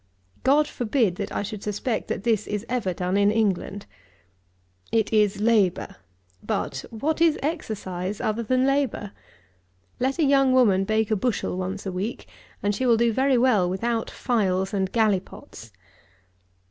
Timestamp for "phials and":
14.09-14.91